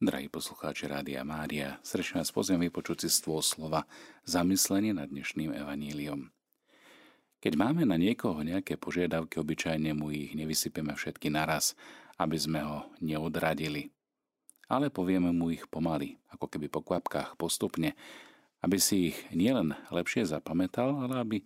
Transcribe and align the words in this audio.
Drahí 0.00 0.32
poslucháči 0.32 0.88
Rádia 0.88 1.20
Mária, 1.28 1.76
srdečne 1.84 2.24
vás 2.24 2.32
pozvem 2.32 2.56
vypočuť 2.56 3.04
si 3.04 3.12
stôl 3.12 3.44
slova 3.44 3.84
zamyslenie 4.24 4.96
nad 4.96 5.12
dnešným 5.12 5.52
evaníliom. 5.52 6.32
Keď 7.36 7.52
máme 7.52 7.84
na 7.84 8.00
niekoho 8.00 8.40
nejaké 8.40 8.80
požiadavky, 8.80 9.36
obyčajne 9.36 9.92
mu 9.92 10.08
ich 10.08 10.32
nevysypeme 10.32 10.96
všetky 10.96 11.28
naraz, 11.28 11.76
aby 12.16 12.32
sme 12.32 12.64
ho 12.64 12.88
neodradili. 13.04 13.92
Ale 14.72 14.88
povieme 14.88 15.36
mu 15.36 15.52
ich 15.52 15.68
pomaly, 15.68 16.16
ako 16.32 16.48
keby 16.48 16.72
po 16.72 16.80
kvapkách 16.80 17.36
postupne, 17.36 17.92
aby 18.64 18.80
si 18.80 19.12
ich 19.12 19.20
nielen 19.36 19.76
lepšie 19.92 20.24
zapamätal, 20.24 20.96
ale 20.96 21.14
aby 21.20 21.38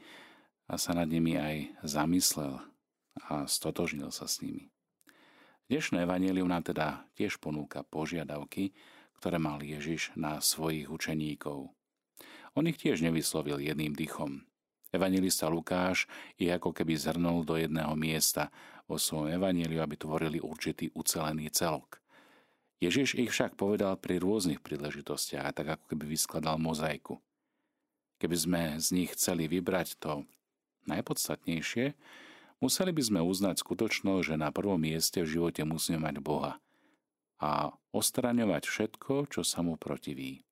sa 0.78 0.94
nad 0.94 1.10
nimi 1.10 1.34
aj 1.34 1.74
zamyslel 1.82 2.62
a 3.18 3.50
stotožnil 3.50 4.14
sa 4.14 4.30
s 4.30 4.46
nimi. 4.46 4.70
Dnešné 5.64 6.04
evanelium 6.04 6.44
nám 6.44 6.60
teda 6.60 7.08
tiež 7.16 7.40
ponúka 7.40 7.80
požiadavky, 7.88 8.76
ktoré 9.16 9.40
mal 9.40 9.64
Ježiš 9.64 10.12
na 10.12 10.36
svojich 10.36 10.92
učeníkov. 10.92 11.72
On 12.52 12.64
ich 12.68 12.76
tiež 12.76 13.00
nevyslovil 13.00 13.56
jedným 13.64 13.96
dychom. 13.96 14.44
Evangelista 14.92 15.48
Lukáš 15.48 16.04
ich 16.36 16.52
ako 16.52 16.76
keby 16.76 17.00
zhrnul 17.00 17.48
do 17.48 17.56
jedného 17.56 17.96
miesta 17.96 18.52
vo 18.84 19.00
svojom 19.00 19.40
evaneliu, 19.40 19.80
aby 19.80 19.96
tvorili 19.96 20.36
určitý 20.36 20.92
ucelený 20.92 21.48
celok. 21.48 21.96
Ježiš 22.84 23.16
ich 23.16 23.32
však 23.32 23.56
povedal 23.56 23.96
pri 23.96 24.20
rôznych 24.20 24.60
príležitostiach, 24.60 25.56
tak 25.56 25.80
ako 25.80 25.96
keby 25.96 26.12
vyskladal 26.12 26.60
mozaiku. 26.60 27.24
Keby 28.20 28.36
sme 28.36 28.62
z 28.76 28.88
nich 29.00 29.16
chceli 29.16 29.48
vybrať 29.48 29.96
to 29.96 30.28
najpodstatnejšie, 30.92 31.96
Museli 32.64 32.96
by 32.96 33.02
sme 33.04 33.20
uznať 33.20 33.60
skutočnosť, 33.60 34.24
že 34.24 34.40
na 34.40 34.48
prvom 34.48 34.80
mieste 34.80 35.20
v 35.20 35.36
živote 35.36 35.60
musíme 35.68 36.00
mať 36.00 36.16
Boha 36.24 36.56
a 37.36 37.76
ostraňovať 37.92 38.64
všetko, 38.64 39.28
čo 39.28 39.44
sa 39.44 39.60
mu 39.60 39.76
protiví. 39.76 40.48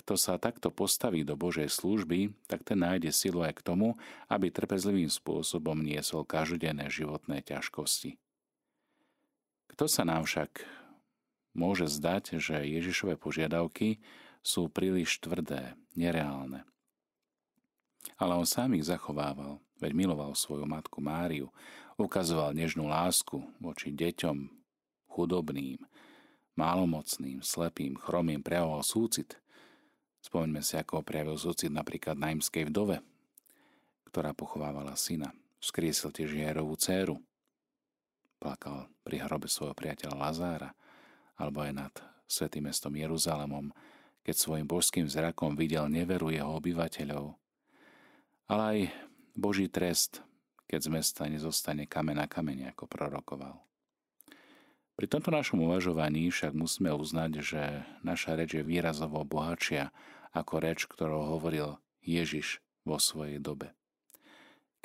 Kto 0.00 0.16
sa 0.16 0.40
takto 0.40 0.72
postaví 0.72 1.20
do 1.20 1.36
Božej 1.36 1.68
služby, 1.68 2.32
tak 2.48 2.64
ten 2.64 2.80
nájde 2.80 3.12
silu 3.12 3.44
aj 3.44 3.60
k 3.60 3.66
tomu, 3.68 4.00
aby 4.32 4.48
trpezlivým 4.48 5.12
spôsobom 5.12 5.76
niesol 5.76 6.24
každodenné 6.24 6.88
životné 6.88 7.44
ťažkosti. 7.44 8.16
Kto 9.76 9.84
sa 9.84 10.08
nám 10.08 10.24
však 10.24 10.64
môže 11.52 11.84
zdať, 11.84 12.40
že 12.40 12.64
Ježišové 12.64 13.20
požiadavky 13.20 14.00
sú 14.40 14.72
príliš 14.72 15.20
tvrdé, 15.20 15.76
nereálne. 15.92 16.64
Ale 18.20 18.36
on 18.36 18.46
sám 18.46 18.76
ich 18.76 18.86
zachovával 18.86 19.64
veď 19.84 19.92
miloval 19.92 20.32
svoju 20.32 20.64
matku 20.64 21.04
Máriu, 21.04 21.52
ukazoval 22.00 22.56
nežnú 22.56 22.88
lásku 22.88 23.42
voči 23.60 23.92
deťom, 23.92 24.48
chudobným, 25.12 25.82
málomocným, 26.56 27.44
slepým, 27.44 27.98
chromým, 28.00 28.40
prejavoval 28.40 28.80
súcit. 28.80 29.36
Spomeňme 30.24 30.64
si, 30.64 30.80
ako 30.80 31.04
prejavil 31.04 31.36
súcit 31.36 31.68
napríklad 31.68 32.16
na 32.16 32.32
imskej 32.32 32.72
vdove, 32.72 33.04
ktorá 34.08 34.32
pochovávala 34.32 34.96
syna. 34.96 35.36
Vzkriesil 35.60 36.16
tiež 36.16 36.32
Jerovú 36.32 36.80
dceru. 36.80 37.20
Plakal 38.40 38.88
pri 39.04 39.20
hrobe 39.20 39.48
svojho 39.48 39.76
priateľa 39.76 40.16
Lazára, 40.16 40.70
alebo 41.36 41.60
aj 41.60 41.72
nad 41.76 41.94
svetým 42.24 42.68
mestom 42.72 42.96
Jeruzalemom, 42.96 43.68
keď 44.24 44.34
svojim 44.36 44.64
božským 44.64 45.04
zrakom 45.04 45.52
videl 45.52 45.84
neveru 45.92 46.32
jeho 46.32 46.56
obyvateľov. 46.56 47.36
Ale 48.46 48.62
aj 48.62 48.78
Boží 49.34 49.66
trest, 49.72 50.20
keď 50.68 50.80
z 50.84 50.88
mesta 50.92 51.22
nezostane 51.26 51.88
kamen 51.88 52.20
na 52.20 52.26
kamene, 52.28 52.70
ako 52.70 52.86
prorokoval. 52.86 53.64
Pri 54.94 55.10
tomto 55.10 55.34
našom 55.34 55.66
uvažovaní 55.66 56.30
však 56.30 56.54
musíme 56.54 56.94
uznať, 56.94 57.32
že 57.42 57.82
naša 58.06 58.38
reč 58.38 58.54
je 58.54 58.62
výrazovo 58.62 59.26
bohatšia 59.26 59.90
ako 60.30 60.62
reč, 60.62 60.86
ktorou 60.86 61.34
hovoril 61.34 61.82
Ježiš 61.98 62.62
vo 62.86 63.02
svojej 63.02 63.42
dobe. 63.42 63.74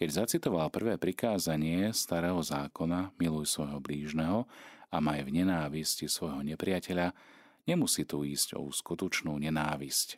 Keď 0.01 0.25
zacitoval 0.25 0.73
prvé 0.73 0.97
prikázanie 0.97 1.93
starého 1.93 2.41
zákona 2.41 3.13
miluj 3.21 3.53
svojho 3.53 3.77
blížneho 3.77 4.49
a 4.89 4.97
maj 4.97 5.21
v 5.21 5.43
nenávisti 5.43 6.09
svojho 6.09 6.41
nepriateľa, 6.41 7.13
nemusí 7.69 8.01
tu 8.07 8.25
ísť 8.25 8.57
o 8.57 8.65
skutočnú 8.73 9.37
nenávisť. 9.37 10.17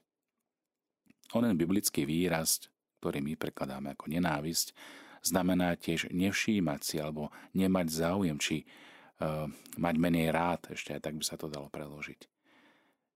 Onen 1.36 1.60
biblický 1.60 2.08
výraz 2.08 2.71
ktorý 3.02 3.26
my 3.26 3.34
prekladáme 3.34 3.98
ako 3.98 4.14
nenávisť, 4.14 4.78
znamená 5.26 5.74
tiež 5.74 6.14
nevšímať 6.14 6.80
si 6.86 6.96
alebo 7.02 7.34
nemať 7.58 7.88
záujem, 7.90 8.38
či 8.38 8.62
uh, 8.62 9.50
mať 9.82 9.96
menej 9.98 10.30
rád, 10.30 10.78
ešte 10.78 10.94
aj 10.94 11.02
tak 11.10 11.18
by 11.18 11.26
sa 11.26 11.36
to 11.42 11.50
dalo 11.50 11.66
preložiť. 11.74 12.30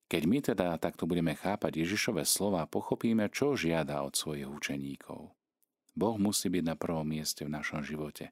Keď 0.06 0.22
my 0.26 0.38
teda 0.42 0.78
takto 0.78 1.10
budeme 1.10 1.34
chápať 1.34 1.82
Ježišové 1.82 2.26
slova, 2.26 2.70
pochopíme, 2.70 3.30
čo 3.34 3.58
žiada 3.58 4.06
od 4.06 4.14
svojich 4.14 4.46
učeníkov. 4.46 5.34
Boh 5.98 6.16
musí 6.22 6.50
byť 6.50 6.64
na 6.66 6.76
prvom 6.78 7.08
mieste 7.08 7.42
v 7.46 7.54
našom 7.54 7.82
živote 7.82 8.30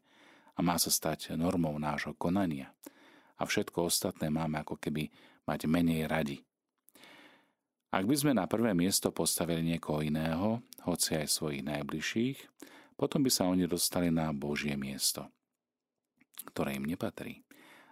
a 0.54 0.60
má 0.62 0.78
sa 0.78 0.94
stať 0.94 1.34
normou 1.34 1.74
nášho 1.82 2.14
konania. 2.14 2.70
A 3.42 3.50
všetko 3.50 3.90
ostatné 3.90 4.30
máme 4.30 4.62
ako 4.62 4.78
keby 4.78 5.10
mať 5.50 5.66
menej 5.66 6.06
radi. 6.06 6.46
Ak 7.94 8.10
by 8.10 8.16
sme 8.18 8.34
na 8.34 8.50
prvé 8.50 8.74
miesto 8.74 9.14
postavili 9.14 9.62
niekoho 9.62 10.02
iného, 10.02 10.66
hoci 10.82 11.14
aj 11.14 11.30
svojich 11.30 11.62
najbližších, 11.62 12.38
potom 12.98 13.22
by 13.22 13.30
sa 13.30 13.46
oni 13.46 13.70
dostali 13.70 14.10
na 14.10 14.34
Božie 14.34 14.74
miesto, 14.74 15.30
ktoré 16.50 16.74
im 16.74 16.90
nepatrí. 16.90 17.46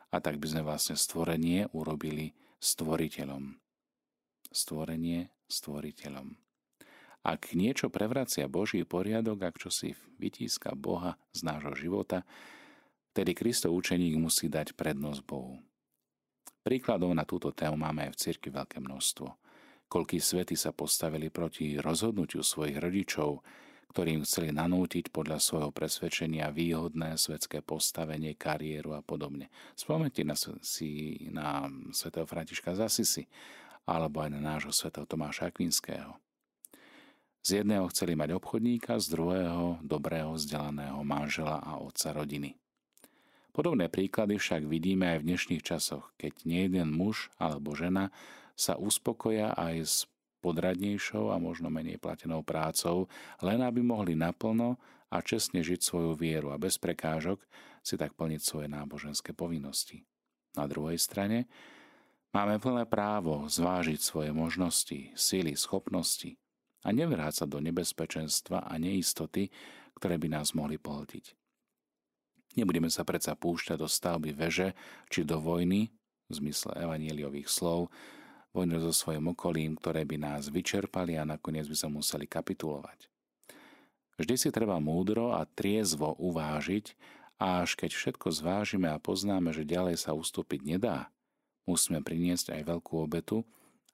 A 0.10 0.18
tak 0.18 0.42
by 0.42 0.50
sme 0.50 0.66
vlastne 0.66 0.98
stvorenie 0.98 1.70
urobili 1.78 2.34
stvoriteľom. 2.58 3.62
Stvorenie 4.50 5.30
stvoriteľom. 5.46 6.34
Ak 7.22 7.54
niečo 7.54 7.94
prevracia 7.94 8.50
Boží 8.50 8.82
poriadok, 8.82 9.54
ak 9.54 9.62
čo 9.62 9.70
si 9.70 9.94
vytíska 10.18 10.74
Boha 10.74 11.14
z 11.30 11.46
nášho 11.46 11.78
života, 11.78 12.26
tedy 13.14 13.38
Kristov 13.38 13.78
učeník 13.78 14.18
musí 14.18 14.50
dať 14.50 14.74
prednosť 14.74 15.22
Bohu. 15.30 15.62
Príkladov 16.66 17.14
na 17.14 17.22
túto 17.22 17.54
tému 17.54 17.78
máme 17.78 18.10
aj 18.10 18.18
v 18.18 18.22
cirkvi 18.26 18.50
veľké 18.50 18.82
množstvo. 18.82 19.41
Koľkí 19.92 20.24
svety 20.24 20.56
sa 20.56 20.72
postavili 20.72 21.28
proti 21.28 21.76
rozhodnutiu 21.76 22.48
svojich 22.48 22.80
rodičov, 22.80 23.44
ktorým 23.92 24.24
chceli 24.24 24.56
nanútiť 24.56 25.12
podľa 25.12 25.44
svojho 25.44 25.76
presvedčenia 25.76 26.48
výhodné 26.48 27.20
svetské 27.20 27.60
postavenie, 27.60 28.40
kariéru 28.40 28.96
a 28.96 29.04
podobne. 29.04 29.52
Spomente 29.76 30.24
na, 30.24 30.40
si 30.64 31.20
na 31.28 31.68
svätého 31.92 32.24
Františka 32.24 32.72
Zasisi 32.72 33.28
alebo 33.84 34.24
aj 34.24 34.32
na 34.32 34.40
nášho 34.40 34.72
svätého 34.72 35.04
Tomáša 35.04 35.52
Akvinského. 35.52 36.16
Z 37.44 37.60
jedného 37.60 37.84
chceli 37.92 38.16
mať 38.16 38.32
obchodníka, 38.40 38.96
z 38.96 39.12
druhého 39.12 39.84
dobrého 39.84 40.40
vzdelaného 40.40 41.04
manžela 41.04 41.60
a 41.60 41.84
otca 41.84 42.16
rodiny. 42.16 42.56
Podobné 43.52 43.92
príklady 43.92 44.40
však 44.40 44.72
vidíme 44.72 45.12
aj 45.12 45.18
v 45.20 45.28
dnešných 45.36 45.66
časoch, 45.68 46.16
keď 46.16 46.48
nie 46.48 46.72
jeden 46.72 46.96
muž 46.96 47.28
alebo 47.36 47.76
žena 47.76 48.08
sa 48.62 48.78
uspokoja 48.78 49.58
aj 49.58 49.76
s 49.82 49.96
podradnejšou 50.46 51.34
a 51.34 51.42
možno 51.42 51.74
menej 51.74 51.98
platenou 51.98 52.46
prácou, 52.46 53.10
len 53.42 53.62
aby 53.62 53.82
mohli 53.82 54.14
naplno 54.14 54.78
a 55.10 55.18
čestne 55.26 55.66
žiť 55.66 55.82
svoju 55.82 56.14
vieru 56.14 56.54
a 56.54 56.62
bez 56.62 56.78
prekážok 56.78 57.42
si 57.82 57.98
tak 57.98 58.14
plniť 58.14 58.42
svoje 58.42 58.68
náboženské 58.70 59.34
povinnosti. 59.34 60.06
Na 60.54 60.70
druhej 60.70 61.02
strane 61.02 61.50
máme 62.34 62.62
plné 62.62 62.86
právo 62.86 63.50
zvážiť 63.50 64.00
svoje 64.02 64.30
možnosti, 64.30 65.14
síly, 65.18 65.58
schopnosti 65.58 66.38
a 66.86 66.94
nevrácať 66.94 67.46
sa 67.46 67.46
do 67.50 67.62
nebezpečenstva 67.62 68.66
a 68.66 68.74
neistoty, 68.78 69.50
ktoré 69.98 70.18
by 70.18 70.42
nás 70.42 70.58
mohli 70.58 70.82
pohltiť. 70.82 71.38
Nebudeme 72.58 72.92
sa 72.92 73.08
predsa 73.08 73.38
púšťať 73.38 73.78
do 73.80 73.88
stavby 73.88 74.36
veže 74.36 74.76
či 75.08 75.24
do 75.24 75.40
vojny, 75.40 75.88
v 76.32 76.34
zmysle 76.34 76.72
evanieliových 76.80 77.48
slov, 77.52 77.92
vojnu 78.52 78.84
so 78.84 78.92
svojim 78.92 79.32
okolím, 79.32 79.80
ktoré 79.80 80.04
by 80.04 80.18
nás 80.20 80.52
vyčerpali 80.52 81.16
a 81.16 81.24
nakoniec 81.24 81.68
by 81.68 81.76
sa 81.76 81.88
museli 81.88 82.28
kapitulovať. 82.28 83.08
Vždy 84.20 84.36
si 84.38 84.50
treba 84.54 84.78
múdro 84.78 85.34
a 85.34 85.48
triezvo 85.48 86.14
uvážiť 86.20 86.94
a 87.42 87.66
až 87.66 87.74
keď 87.74 87.92
všetko 87.96 88.28
zvážime 88.30 88.92
a 88.92 89.02
poznáme, 89.02 89.50
že 89.50 89.66
ďalej 89.66 89.98
sa 89.98 90.14
ustúpiť 90.14 90.62
nedá, 90.62 91.10
musíme 91.66 92.06
priniesť 92.06 92.54
aj 92.54 92.62
veľkú 92.70 93.02
obetu, 93.02 93.42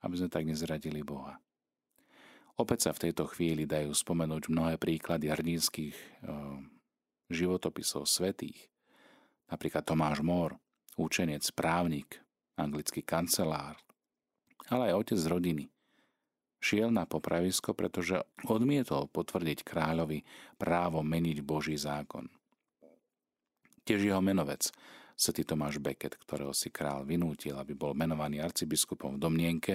aby 0.04 0.20
sme 0.20 0.30
tak 0.30 0.44
nezradili 0.44 1.00
Boha. 1.06 1.40
Opäť 2.58 2.90
sa 2.90 2.92
v 2.92 3.08
tejto 3.08 3.30
chvíli 3.30 3.70
dajú 3.70 3.94
spomenúť 3.94 4.50
mnohé 4.50 4.76
príklady 4.82 5.30
hrdinských 5.30 5.94
e, 5.94 6.06
životopisov 7.30 8.10
svetých. 8.10 8.58
Napríklad 9.48 9.86
Tomáš 9.86 10.26
Mór, 10.26 10.58
učenec, 10.98 11.46
právnik, 11.54 12.18
anglický 12.58 13.06
kancelár, 13.06 13.78
ale 14.72 14.92
aj 14.92 15.08
otec 15.08 15.18
z 15.20 15.28
rodiny. 15.28 15.64
Šiel 16.58 16.90
na 16.90 17.06
popravisko, 17.06 17.78
pretože 17.78 18.26
odmietol 18.50 19.06
potvrdiť 19.14 19.62
kráľovi 19.62 20.26
právo 20.58 21.06
meniť 21.06 21.38
Boží 21.46 21.78
zákon. 21.78 22.28
Tiež 23.86 24.04
jeho 24.04 24.20
menovec, 24.20 24.68
Svetý 25.18 25.42
Tomáš 25.42 25.82
Becket, 25.82 26.14
ktorého 26.14 26.54
si 26.54 26.70
král 26.70 27.02
vynútil, 27.02 27.58
aby 27.58 27.74
bol 27.74 27.98
menovaný 27.98 28.38
arcibiskupom 28.38 29.18
v 29.18 29.22
domnienke, 29.22 29.74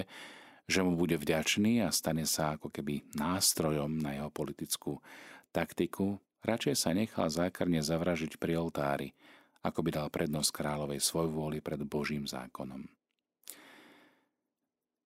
že 0.63 0.79
mu 0.79 0.95
bude 0.95 1.19
vďačný 1.19 1.83
a 1.83 1.91
stane 1.91 2.23
sa 2.23 2.55
ako 2.55 2.71
keby 2.71 3.03
nástrojom 3.19 3.99
na 3.99 4.15
jeho 4.15 4.31
politickú 4.31 5.03
taktiku, 5.51 6.15
radšej 6.47 6.75
sa 6.79 6.95
nechal 6.95 7.27
zákarne 7.27 7.83
zavražiť 7.83 8.39
pri 8.39 8.55
oltári, 8.55 9.11
ako 9.63 9.79
by 9.83 9.89
dal 9.91 10.07
prednosť 10.07 10.55
kráľovej 10.55 11.03
svoj 11.03 11.27
vôli 11.27 11.59
pred 11.59 11.79
Božím 11.83 12.23
zákonom. 12.23 12.87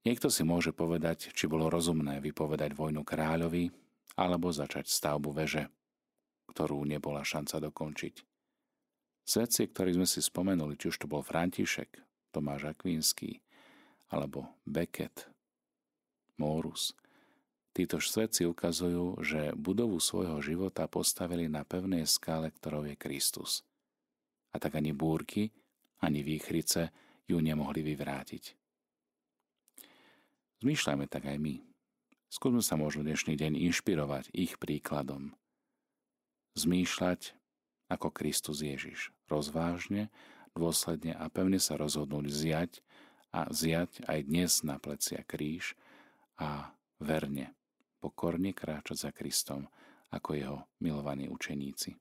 Niekto 0.07 0.31
si 0.31 0.48
môže 0.48 0.71
povedať, 0.71 1.36
či 1.36 1.51
bolo 1.51 1.68
rozumné 1.68 2.24
vypovedať 2.24 2.71
vojnu 2.80 3.04
kráľovi 3.04 3.68
alebo 4.15 4.48
začať 4.56 4.88
stavbu 4.88 5.36
veže, 5.36 5.68
ktorú 6.48 6.88
nebola 6.88 7.27
šanca 7.27 7.59
dokončiť. 7.68 8.24
Svetci, 9.27 9.68
ktorí 9.68 10.00
sme 10.00 10.07
si 10.07 10.24
spomenuli, 10.24 10.80
či 10.80 10.95
už 10.95 11.04
to 11.04 11.12
bol 11.12 11.19
František, 11.19 12.00
Tomáš 12.31 12.71
Akvinský 12.71 13.44
alebo 14.07 14.48
Beckett, 14.63 15.27
Mórus, 16.39 16.95
títo 17.75 18.00
svetci 18.00 18.48
ukazujú, 18.48 19.19
že 19.19 19.51
budovu 19.59 20.00
svojho 20.00 20.39
života 20.39 20.88
postavili 20.88 21.51
na 21.51 21.68
pevnej 21.68 22.07
skále, 22.07 22.48
ktorou 22.56 22.88
je 22.88 22.95
Kristus. 22.95 23.68
A 24.50 24.57
tak 24.57 24.80
ani 24.80 24.95
búrky, 24.95 25.51
ani 26.00 26.24
výchrice 26.24 26.95
ju 27.27 27.44
nemohli 27.44 27.83
vyvrátiť. 27.83 28.56
Zmýšľajme 30.57 31.06
tak 31.06 31.30
aj 31.30 31.38
my. 31.38 31.62
Skúsme 32.33 32.65
sa 32.65 32.81
možno 32.81 33.06
dnešný 33.06 33.38
deň 33.38 33.62
inšpirovať 33.69 34.33
ich 34.33 34.57
príkladom. 34.57 35.38
Zmýšľať 36.57 37.38
ako 37.94 38.09
Kristus 38.09 38.65
Ježiš. 38.65 39.13
Rozvážne, 39.30 40.09
dôsledne 40.57 41.13
a 41.13 41.30
pevne 41.30 41.62
sa 41.62 41.77
rozhodnúť 41.77 42.25
zjať 42.33 42.71
a 43.30 43.45
zjať 43.54 44.09
aj 44.09 44.19
dnes 44.25 44.51
na 44.65 44.81
plecia 44.81 45.21
kríž 45.21 45.77
a 46.42 46.74
verne, 46.98 47.54
pokorne 48.01 48.50
kráčať 48.50 48.98
za 48.98 49.12
Kristom 49.13 49.69
ako 50.09 50.30
jeho 50.33 50.59
milovaní 50.81 51.30
učeníci. 51.30 51.94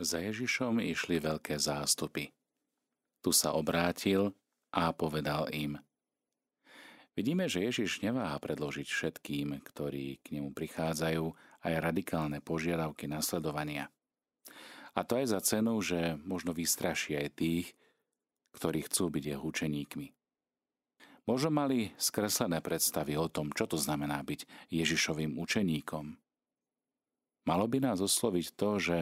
Za 0.00 0.24
Ježišom 0.24 0.80
išli 0.80 1.20
veľké 1.20 1.60
zástupy. 1.60 2.32
Tu 3.20 3.30
sa 3.36 3.52
obrátil 3.52 4.32
a 4.72 4.96
povedal 4.96 5.52
im– 5.52 5.76
Vidíme, 7.14 7.46
že 7.46 7.62
Ježiš 7.62 8.02
neváha 8.02 8.34
predložiť 8.42 8.90
všetkým, 8.90 9.62
ktorí 9.62 10.18
k 10.18 10.26
nemu 10.34 10.50
prichádzajú, 10.50 11.24
aj 11.64 11.74
radikálne 11.78 12.42
požiadavky 12.42 13.06
nasledovania. 13.06 13.86
A 14.94 15.06
to 15.06 15.22
aj 15.22 15.30
za 15.30 15.40
cenu, 15.42 15.78
že 15.78 16.18
možno 16.26 16.50
vystraší 16.50 17.18
aj 17.18 17.28
tých, 17.38 17.66
ktorí 18.58 18.86
chcú 18.86 19.10
byť 19.14 19.24
jeho 19.30 19.42
učeníkmi. 19.46 20.06
Možno 21.24 21.48
mali 21.48 21.94
skreslené 21.96 22.60
predstavy 22.60 23.16
o 23.16 23.30
tom, 23.32 23.48
čo 23.54 23.64
to 23.64 23.80
znamená 23.80 24.20
byť 24.20 24.70
Ježišovým 24.74 25.40
učeníkom. 25.40 26.18
Malo 27.44 27.64
by 27.68 27.78
nás 27.80 28.02
osloviť 28.02 28.46
to, 28.58 28.70
že 28.76 28.96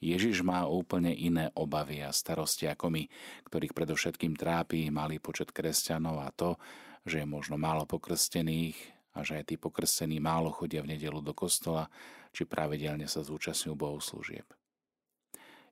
Ježiš 0.00 0.44
má 0.44 0.68
úplne 0.68 1.12
iné 1.12 1.48
obavy 1.56 2.04
a 2.04 2.12
starosti 2.12 2.68
ako 2.68 2.92
my, 2.92 3.02
ktorých 3.48 3.72
predovšetkým 3.72 4.36
trápi 4.36 4.88
malý 4.92 5.20
počet 5.20 5.52
kresťanov 5.52 6.20
a 6.20 6.28
to, 6.32 6.60
že 7.06 7.22
je 7.22 7.26
možno 7.26 7.54
málo 7.54 7.86
pokrstených 7.86 8.76
a 9.14 9.22
že 9.22 9.40
aj 9.40 9.54
tí 9.54 9.56
pokrstení 9.56 10.18
málo 10.18 10.50
chodia 10.50 10.82
v 10.82 10.98
nedelu 10.98 11.22
do 11.22 11.32
kostola 11.32 11.88
či 12.34 12.44
pravidelne 12.44 13.08
sa 13.08 13.24
zúčastňujú 13.24 13.72
bohoslúžieb. 13.72 14.44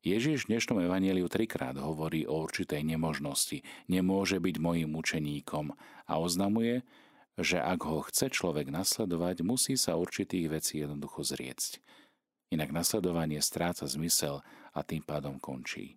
Ježiš 0.04 0.44
v 0.44 0.56
dnešnom 0.56 0.84
evanieliu 0.84 1.28
trikrát 1.32 1.76
hovorí 1.81 2.28
o 2.28 2.44
určitej 2.44 2.84
nemožnosti. 2.84 3.64
Nemôže 3.88 4.36
byť 4.36 4.56
mojim 4.60 4.92
učeníkom 4.92 5.72
a 6.04 6.12
oznamuje, 6.20 6.84
že 7.40 7.56
ak 7.58 7.88
ho 7.88 8.04
chce 8.04 8.30
človek 8.30 8.69
nasledovať, 8.69 9.42
musí 9.42 9.75
sa 9.75 9.96
určitých 9.96 10.46
vecí 10.52 10.84
jednoducho 10.84 11.25
zriecť. 11.25 11.80
Inak 12.52 12.70
nasledovanie 12.70 13.40
stráca 13.40 13.88
zmysel 13.88 14.44
a 14.76 14.80
tým 14.84 15.02
pádom 15.02 15.40
končí. 15.40 15.96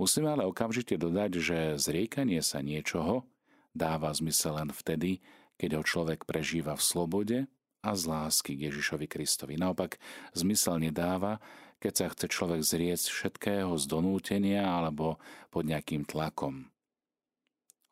Musíme 0.00 0.32
ale 0.32 0.48
okamžite 0.48 0.96
dodať, 0.96 1.30
že 1.38 1.58
zriekanie 1.76 2.40
sa 2.40 2.64
niečoho 2.64 3.28
dáva 3.74 4.12
zmysel 4.14 4.58
len 4.58 4.70
vtedy, 4.72 5.20
keď 5.58 5.80
ho 5.80 5.82
človek 5.82 6.24
prežíva 6.24 6.78
v 6.78 6.86
slobode 6.86 7.38
a 7.82 7.90
z 7.94 8.02
lásky 8.06 8.54
k 8.58 8.70
Ježišovi 8.70 9.06
Kristovi. 9.06 9.54
Naopak, 9.58 9.98
zmysel 10.34 10.82
nedáva, 10.82 11.38
keď 11.78 11.92
sa 11.94 12.06
chce 12.10 12.26
človek 12.26 12.60
zrieť 12.62 13.06
všetkého 13.06 13.70
z 13.78 13.84
donútenia 13.86 14.66
alebo 14.66 15.22
pod 15.50 15.62
nejakým 15.66 16.02
tlakom. 16.02 16.66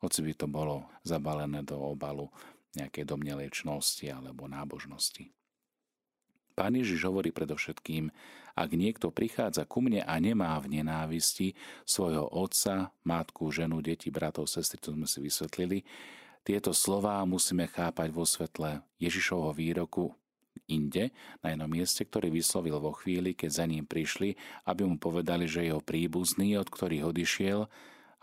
Hoci 0.03 0.19
by 0.21 0.33
to 0.37 0.47
bolo 0.47 0.85
zabalené 1.01 1.65
do 1.65 1.79
obalu 1.79 2.29
nejakej 2.77 3.07
domnelej 3.09 3.49
alebo 4.13 4.45
nábožnosti. 4.45 5.33
Pán 6.57 6.73
Ježiš 6.73 7.05
hovorí 7.05 7.29
predovšetkým, 7.29 8.09
ak 8.57 8.69
niekto 8.73 9.13
prichádza 9.13 9.69
ku 9.69 9.85
mne 9.85 10.01
a 10.01 10.17
nemá 10.17 10.57
v 10.57 10.81
nenávisti 10.81 11.53
svojho 11.85 12.25
otca, 12.33 12.89
matku, 13.05 13.53
ženu, 13.53 13.77
deti, 13.85 14.09
bratov, 14.09 14.49
sestry, 14.49 14.81
to 14.81 14.97
sme 14.97 15.05
si 15.05 15.21
vysvetlili, 15.21 15.85
tieto 16.41 16.73
slová 16.73 17.21
musíme 17.29 17.69
chápať 17.69 18.09
vo 18.09 18.25
svetle 18.25 18.81
Ježišovho 18.97 19.53
výroku 19.53 20.17
inde, 20.65 21.13
na 21.45 21.53
jednom 21.53 21.69
mieste, 21.69 22.01
ktorý 22.01 22.33
vyslovil 22.33 22.81
vo 22.81 22.89
chvíli, 22.97 23.37
keď 23.37 23.49
za 23.53 23.65
ním 23.69 23.85
prišli, 23.85 24.33
aby 24.65 24.81
mu 24.81 24.97
povedali, 24.97 25.45
že 25.45 25.69
jeho 25.69 25.77
príbuzný, 25.77 26.57
od 26.57 26.65
ktorých 26.73 27.05
odišiel, 27.05 27.69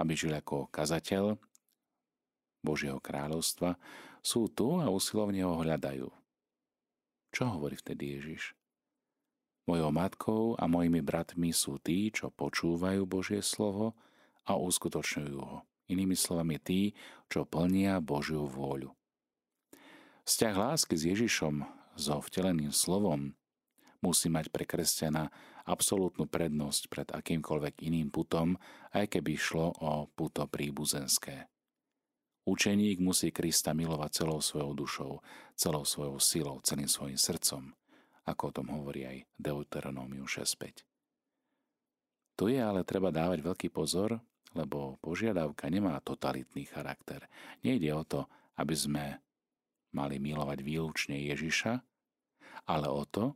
aby 0.03 0.13
žil 0.19 0.35
ako 0.35 0.67
kazateľ 0.75 1.39
Božieho 2.67 2.99
kráľovstva, 2.99 3.79
sú 4.19 4.51
tu 4.51 4.83
a 4.83 4.91
usilovne 4.91 5.47
ho 5.47 5.63
hľadajú. 5.63 6.24
Čo 7.35 7.51
hovorí 7.51 7.75
vtedy 7.75 8.15
Ježiš? 8.15 8.55
Mojou 9.67 9.91
matkou 9.91 10.55
a 10.55 10.71
mojimi 10.71 11.03
bratmi 11.03 11.51
sú 11.51 11.83
tí, 11.83 12.15
čo 12.15 12.31
počúvajú 12.31 13.03
Božie 13.11 13.43
slovo 13.43 13.99
a 14.47 14.55
uskutočňujú 14.55 15.39
ho. 15.43 15.67
Inými 15.91 16.15
slovami 16.15 16.63
tí, 16.63 16.95
čo 17.27 17.43
plnia 17.43 17.99
Božiu 17.99 18.47
vôľu. 18.47 18.95
Vzťah 20.23 20.55
lásky 20.55 20.95
s 20.95 21.11
Ježišom, 21.11 21.67
so 21.99 22.23
vteleným 22.23 22.71
slovom, 22.71 23.35
musí 23.99 24.31
mať 24.31 24.55
pre 24.55 24.63
kresťana 24.63 25.35
absolútnu 25.67 26.31
prednosť 26.31 26.83
pred 26.87 27.09
akýmkoľvek 27.11 27.83
iným 27.83 28.15
putom, 28.15 28.55
aj 28.95 29.11
keby 29.11 29.35
šlo 29.35 29.75
o 29.83 30.07
puto 30.07 30.47
príbuzenské. 30.47 31.51
Učeník 32.45 33.01
musí 33.01 33.33
Krista 33.33 33.73
milovať 33.73 34.21
celou 34.21 34.45
svojou 34.45 34.77
dušou, 34.77 35.13
celou 35.57 35.85
svojou 35.89 36.21
silou, 36.21 36.61
celým 36.61 36.89
svojim 36.89 37.17
srdcom, 37.17 37.73
ako 38.29 38.43
o 38.49 38.53
tom 38.53 38.69
hovorí 38.69 39.09
aj 39.09 39.25
Deuteronómiu 39.41 40.29
6.5. 40.29 40.85
Tu 42.37 42.45
je 42.53 42.61
ale 42.61 42.85
treba 42.85 43.09
dávať 43.09 43.41
veľký 43.41 43.69
pozor, 43.73 44.21
lebo 44.53 45.01
požiadavka 45.01 45.73
nemá 45.73 45.97
totalitný 46.05 46.69
charakter. 46.69 47.25
Nejde 47.65 47.91
o 47.97 48.05
to, 48.05 48.21
aby 48.61 48.75
sme 48.77 49.05
mali 49.97 50.21
milovať 50.21 50.61
výlučne 50.61 51.17
Ježiša, 51.17 51.81
ale 52.69 52.87
o 52.93 53.09
to, 53.09 53.33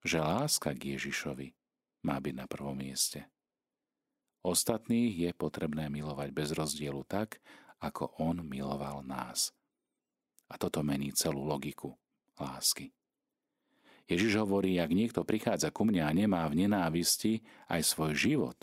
že 0.00 0.16
láska 0.16 0.72
k 0.72 0.96
Ježišovi 0.96 1.52
má 2.08 2.16
byť 2.16 2.34
na 2.34 2.46
prvom 2.48 2.72
mieste. 2.72 3.28
Ostatných 4.40 5.28
je 5.28 5.30
potrebné 5.36 5.92
milovať 5.92 6.32
bez 6.32 6.56
rozdielu 6.56 7.04
tak, 7.04 7.44
ako 7.80 8.12
On 8.20 8.44
miloval 8.44 9.02
nás. 9.02 9.50
A 10.52 10.60
toto 10.60 10.84
mení 10.84 11.10
celú 11.16 11.42
logiku 11.42 11.96
lásky. 12.36 12.92
Ježiš 14.10 14.42
hovorí, 14.42 14.74
ak 14.82 14.90
niekto 14.90 15.22
prichádza 15.22 15.70
ku 15.70 15.86
mne 15.86 16.02
a 16.02 16.10
nemá 16.10 16.42
v 16.50 16.66
nenávisti 16.66 17.46
aj 17.70 17.86
svoj 17.86 18.12
život, 18.18 18.58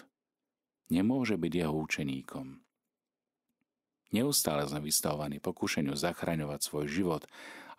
nemôže 0.92 1.40
byť 1.40 1.54
jeho 1.56 1.72
učeníkom. 1.72 2.60
Neustále 4.12 4.68
sme 4.68 4.84
vystavovaní 4.84 5.40
pokušeniu 5.40 5.96
zachraňovať 5.96 6.60
svoj 6.64 6.86
život 6.92 7.24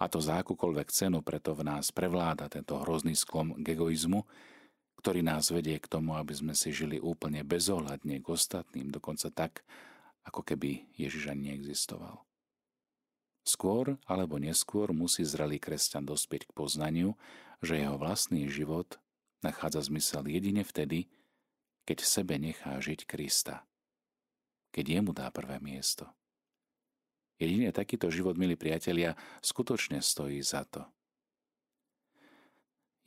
a 0.01 0.09
to 0.09 0.21
za 0.21 0.41
akúkoľvek 0.41 0.89
cenu, 0.93 1.21
preto 1.21 1.53
v 1.57 1.69
nás 1.69 1.93
prevláda 1.93 2.49
tento 2.53 2.77
hrozný 2.81 3.17
sklom 3.17 3.57
k 3.61 3.77
egoizmu, 3.77 4.25
ktorý 5.01 5.21
nás 5.25 5.49
vedie 5.53 5.77
k 5.77 5.89
tomu, 5.89 6.17
aby 6.17 6.33
sme 6.37 6.53
si 6.53 6.73
žili 6.73 7.01
úplne 7.01 7.45
bezohľadne 7.45 8.21
k 8.21 8.27
ostatným, 8.29 8.93
dokonca 8.93 9.29
tak, 9.33 9.65
ako 10.29 10.45
keby 10.45 10.85
Ježiš 10.95 11.33
ani 11.33 11.57
neexistoval. 11.57 12.23
Skôr 13.49 13.97
alebo 14.05 14.37
neskôr 14.37 14.93
musí 14.93 15.25
zrelý 15.25 15.57
kresťan 15.57 16.05
dospieť 16.05 16.53
k 16.53 16.53
poznaniu, 16.53 17.17
že 17.65 17.81
jeho 17.81 17.97
vlastný 17.97 18.45
život 18.53 19.01
nachádza 19.41 19.89
zmysel 19.89 20.29
jedine 20.29 20.61
vtedy, 20.63 21.09
keď 21.89 22.05
v 22.05 22.13
sebe 22.13 22.35
nechá 22.37 22.77
žiť 22.77 23.09
Krista. 23.09 23.65
Keď 24.77 25.01
jemu 25.01 25.17
dá 25.17 25.33
prvé 25.33 25.57
miesto. 25.65 26.05
Jedine 27.41 27.73
takýto 27.73 28.13
život, 28.13 28.37
milí 28.37 28.59
priatelia, 28.59 29.17
skutočne 29.41 30.05
stojí 30.05 30.45
za 30.45 30.69
to. 30.69 30.85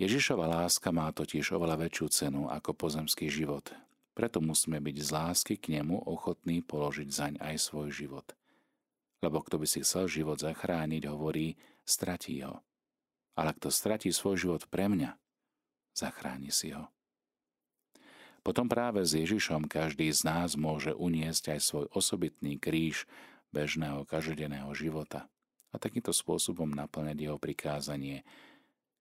Ježišova 0.01 0.49
láska 0.49 0.89
má 0.89 1.13
totiž 1.13 1.53
oveľa 1.53 1.85
väčšiu 1.85 2.07
cenu 2.09 2.41
ako 2.49 2.73
pozemský 2.73 3.29
život, 3.29 3.69
Preto 4.11 4.43
musíme 4.43 4.83
byť 4.83 4.97
z 4.99 5.09
lásky 5.09 5.53
k 5.55 5.79
nemu 5.79 6.03
ochotní 6.03 6.59
položiť 6.59 7.07
zaň 7.07 7.33
aj 7.39 7.55
svoj 7.59 7.89
život. 7.95 8.27
Lebo 9.23 9.39
kto 9.39 9.61
by 9.61 9.67
si 9.69 9.79
chcel 9.85 10.11
život 10.11 10.41
zachrániť, 10.41 11.07
hovorí, 11.07 11.55
stratí 11.87 12.43
ho. 12.43 12.59
Ale 13.39 13.55
kto 13.55 13.71
stratí 13.71 14.11
svoj 14.11 14.35
život 14.35 14.63
pre 14.67 14.91
mňa, 14.91 15.15
zachráni 15.95 16.51
si 16.51 16.75
ho. 16.75 16.91
Potom 18.41 18.65
práve 18.65 19.05
s 19.05 19.13
Ježišom 19.13 19.69
každý 19.69 20.09
z 20.09 20.25
nás 20.25 20.57
môže 20.57 20.97
uniesť 20.97 21.55
aj 21.55 21.59
svoj 21.61 21.85
osobitný 21.93 22.57
kríž 22.57 23.05
bežného 23.53 24.01
každodenného 24.09 24.73
života 24.73 25.29
a 25.69 25.77
takýmto 25.77 26.09
spôsobom 26.09 26.67
naplňať 26.73 27.17
jeho 27.29 27.37
prikázanie. 27.37 28.25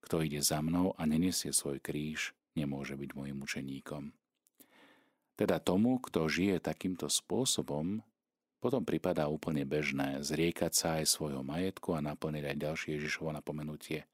Kto 0.05 0.21
ide 0.21 0.45
za 0.45 0.61
mnou 0.61 0.93
a 0.95 1.03
nenesie 1.09 1.57
svoj 1.57 1.81
kríž, 1.81 2.37
nemôže 2.53 2.95
byť 3.01 3.11
môjim 3.17 3.41
učeníkom. 3.41 4.13
Teda 5.41 5.57
tomu, 5.57 5.97
kto 6.05 6.29
žije 6.29 6.61
takýmto 6.61 7.09
spôsobom, 7.09 8.05
potom 8.61 8.85
pripadá 8.85 9.25
úplne 9.33 9.65
bežné 9.65 10.21
zriekať 10.21 10.73
sa 10.77 10.89
aj 11.01 11.09
svojho 11.09 11.41
majetku 11.41 11.97
a 11.97 12.05
naplniť 12.05 12.45
aj 12.45 12.57
ďalšie 12.61 12.91
Ježišovo 13.01 13.33
napomenutie. 13.33 14.05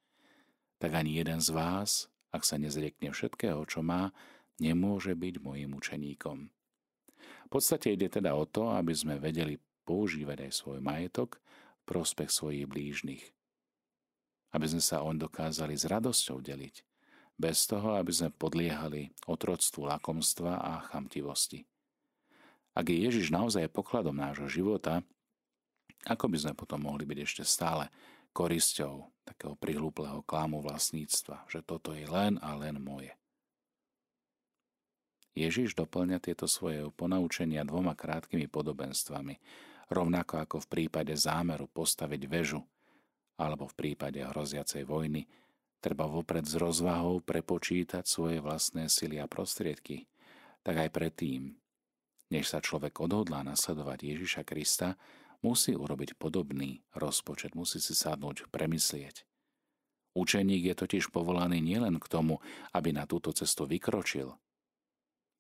Tak 0.78 0.94
ani 0.94 1.18
jeden 1.18 1.42
z 1.42 1.50
vás, 1.50 2.06
ak 2.30 2.46
sa 2.46 2.62
nezriekne 2.62 3.10
všetkého, 3.10 3.58
čo 3.66 3.82
má, 3.82 4.14
nemôže 4.62 5.18
byť 5.18 5.34
mojim 5.42 5.74
učeníkom. 5.74 6.46
V 7.18 7.48
podstate 7.50 7.90
ide 7.98 8.06
teda 8.06 8.38
o 8.38 8.46
to, 8.46 8.70
aby 8.70 8.94
sme 8.94 9.18
vedeli 9.18 9.58
používať 9.82 10.46
aj 10.46 10.52
svoj 10.54 10.78
majetok 10.78 11.42
v 11.42 11.82
prospech 11.90 12.30
svojich 12.30 12.70
blížnych. 12.70 13.34
Aby 14.54 14.66
sme 14.70 14.82
sa 14.82 15.02
on 15.02 15.18
dokázali 15.18 15.74
s 15.74 15.90
radosťou 15.90 16.38
deliť, 16.38 16.86
bez 17.36 17.68
toho, 17.68 18.00
aby 18.00 18.12
sme 18.12 18.32
podliehali 18.32 19.12
otroctvu 19.28 19.84
lakomstva 19.84 20.60
a 20.60 20.72
chamtivosti. 20.88 21.68
Ak 22.76 22.88
je 22.92 22.96
Ježiš 23.08 23.32
naozaj 23.32 23.72
pokladom 23.72 24.16
nášho 24.16 24.48
života, 24.48 25.00
ako 26.04 26.28
by 26.28 26.36
sme 26.36 26.52
potom 26.52 26.84
mohli 26.84 27.08
byť 27.08 27.18
ešte 27.24 27.44
stále 27.44 27.88
korisťou 28.36 29.24
takého 29.24 29.56
prihlúplého 29.56 30.20
klamu 30.28 30.60
vlastníctva, 30.60 31.48
že 31.48 31.64
toto 31.64 31.96
je 31.96 32.04
len 32.04 32.36
a 32.44 32.52
len 32.56 32.76
moje. 32.76 33.16
Ježiš 35.36 35.76
doplňa 35.76 36.16
tieto 36.20 36.48
svoje 36.48 36.88
ponaučenia 36.96 37.60
dvoma 37.64 37.92
krátkými 37.92 38.48
podobenstvami, 38.48 39.36
rovnako 39.92 40.40
ako 40.40 40.56
v 40.64 40.70
prípade 40.72 41.12
zámeru 41.12 41.68
postaviť 41.68 42.22
väžu, 42.24 42.64
alebo 43.36 43.68
v 43.68 43.76
prípade 43.76 44.24
hroziacej 44.24 44.88
vojny, 44.88 45.28
Treba 45.86 46.10
vopred 46.10 46.42
s 46.42 46.58
rozvahou 46.58 47.22
prepočítať 47.22 48.02
svoje 48.02 48.42
vlastné 48.42 48.90
sily 48.90 49.22
a 49.22 49.30
prostriedky, 49.30 50.10
tak 50.66 50.82
aj 50.82 50.90
predtým, 50.90 51.54
než 52.34 52.50
sa 52.50 52.58
človek 52.58 52.98
odhodlá 52.98 53.46
nasledovať 53.46 54.02
Ježiša 54.02 54.42
Krista, 54.42 54.98
musí 55.46 55.78
urobiť 55.78 56.18
podobný 56.18 56.82
rozpočet, 56.90 57.54
musí 57.54 57.78
si 57.78 57.94
sadnúť, 57.94 58.50
premyslieť. 58.50 59.22
Učeník 60.18 60.66
je 60.66 60.74
totiž 60.74 61.14
povolaný 61.14 61.62
nielen 61.62 62.02
k 62.02 62.10
tomu, 62.10 62.42
aby 62.74 62.90
na 62.90 63.06
túto 63.06 63.30
cestu 63.30 63.62
vykročil, 63.62 64.34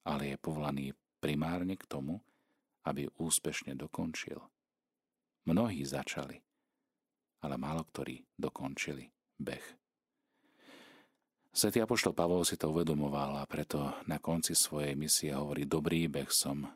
ale 0.06 0.30
je 0.30 0.36
povolaný 0.38 0.94
primárne 1.18 1.74
k 1.74 1.90
tomu, 1.90 2.22
aby 2.86 3.10
úspešne 3.18 3.74
dokončil. 3.74 4.38
Mnohí 5.50 5.82
začali, 5.82 6.38
ale 7.42 7.58
málo 7.58 7.82
ktorí 7.82 8.22
dokončili 8.38 9.10
beh. 9.42 9.85
Svetý 11.56 11.80
Apoštol 11.80 12.12
Pavol 12.12 12.44
si 12.44 12.60
to 12.60 12.68
uvedomoval 12.68 13.40
a 13.40 13.48
preto 13.48 13.80
na 14.04 14.20
konci 14.20 14.52
svojej 14.52 14.92
misie 14.92 15.32
hovorí, 15.32 15.64
dobrý 15.64 16.04
beh 16.04 16.28
som 16.28 16.68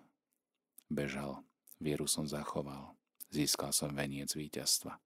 bežal, 0.88 1.44
vieru 1.76 2.08
som 2.08 2.24
zachoval, 2.24 2.96
získal 3.28 3.76
som 3.76 3.92
veniec 3.92 4.32
víťazstva. 4.32 4.96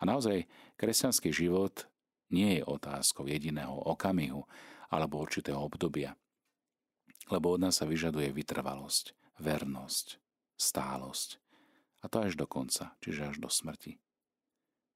A 0.00 0.02
naozaj 0.08 0.48
kresťanský 0.80 1.28
život 1.28 1.84
nie 2.32 2.56
je 2.56 2.64
otázkou 2.64 3.28
jediného 3.28 3.76
okamihu 3.84 4.48
alebo 4.88 5.20
určitého 5.20 5.60
obdobia, 5.60 6.16
lebo 7.28 7.52
od 7.52 7.60
nás 7.60 7.76
sa 7.76 7.84
vyžaduje 7.84 8.32
vytrvalosť, 8.32 9.12
vernosť, 9.44 10.16
stálosť. 10.56 11.36
A 12.00 12.08
to 12.08 12.24
až 12.24 12.32
do 12.32 12.48
konca, 12.48 12.96
čiže 13.04 13.28
až 13.28 13.44
do 13.44 13.52
smrti. 13.52 14.00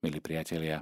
Milí 0.00 0.24
priatelia, 0.24 0.80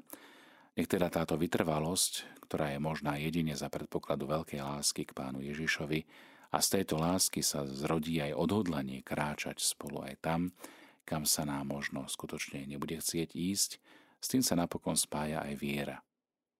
nech 0.78 0.86
teda 0.86 1.10
táto 1.10 1.34
vytrvalosť, 1.34 2.38
ktorá 2.46 2.70
je 2.70 2.78
možná 2.78 3.18
jedine 3.18 3.58
za 3.58 3.66
predpokladu 3.66 4.30
veľkej 4.30 4.62
lásky 4.62 5.02
k 5.02 5.10
pánu 5.10 5.42
Ježišovi, 5.42 6.06
a 6.48 6.64
z 6.64 6.80
tejto 6.80 6.96
lásky 6.96 7.44
sa 7.44 7.68
zrodí 7.68 8.24
aj 8.24 8.32
odhodlanie 8.32 9.04
kráčať 9.04 9.60
spolu 9.60 10.00
aj 10.00 10.16
tam, 10.24 10.40
kam 11.04 11.28
sa 11.28 11.44
nám 11.44 11.68
možno 11.68 12.08
skutočne 12.08 12.64
nebude 12.64 12.96
chcieť 12.96 13.36
ísť, 13.36 13.70
s 14.16 14.26
tým 14.32 14.40
sa 14.40 14.56
napokon 14.56 14.96
spája 14.96 15.44
aj 15.44 15.54
viera, 15.60 15.98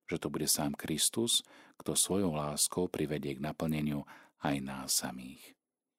že 0.04 0.20
to 0.20 0.28
bude 0.28 0.44
sám 0.44 0.76
Kristus, 0.76 1.40
kto 1.80 1.96
svojou 1.96 2.36
láskou 2.36 2.90
privedie 2.90 3.38
k 3.38 3.44
naplneniu 3.44 4.04
aj 4.44 4.56
nás 4.60 4.92
samých. 4.92 5.56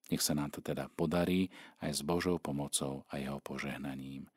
Nech 0.10 0.22
sa 0.22 0.34
nám 0.34 0.54
to 0.54 0.62
teda 0.62 0.90
podarí 0.94 1.50
aj 1.82 1.98
s 1.98 2.02
Božou 2.02 2.38
pomocou 2.42 3.06
a 3.10 3.22
jeho 3.22 3.38
požehnaním. 3.42 4.30